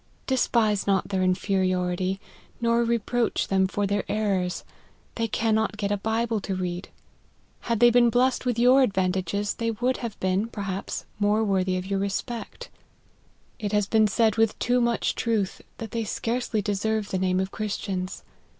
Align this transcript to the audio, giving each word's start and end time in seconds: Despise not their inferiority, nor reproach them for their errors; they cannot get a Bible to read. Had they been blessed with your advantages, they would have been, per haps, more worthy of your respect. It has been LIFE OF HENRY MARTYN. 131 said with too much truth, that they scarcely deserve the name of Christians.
Despise 0.25 0.87
not 0.87 1.09
their 1.09 1.21
inferiority, 1.21 2.19
nor 2.59 2.83
reproach 2.83 3.49
them 3.49 3.67
for 3.67 3.85
their 3.85 4.03
errors; 4.09 4.63
they 5.13 5.27
cannot 5.27 5.77
get 5.77 5.91
a 5.91 5.95
Bible 5.97 6.39
to 6.39 6.55
read. 6.55 6.89
Had 7.59 7.79
they 7.79 7.91
been 7.91 8.09
blessed 8.09 8.43
with 8.43 8.57
your 8.57 8.81
advantages, 8.81 9.53
they 9.53 9.69
would 9.69 9.97
have 9.97 10.19
been, 10.19 10.47
per 10.47 10.63
haps, 10.63 11.05
more 11.19 11.43
worthy 11.43 11.77
of 11.77 11.85
your 11.85 11.99
respect. 11.99 12.71
It 13.59 13.73
has 13.73 13.85
been 13.85 14.05
LIFE 14.05 14.13
OF 14.13 14.17
HENRY 14.17 14.27
MARTYN. 14.27 14.31
131 14.31 14.31
said 14.31 14.37
with 14.37 14.59
too 14.59 14.81
much 14.81 15.13
truth, 15.13 15.61
that 15.77 15.91
they 15.91 16.03
scarcely 16.03 16.63
deserve 16.63 17.09
the 17.09 17.19
name 17.19 17.39
of 17.39 17.51
Christians. 17.51 18.23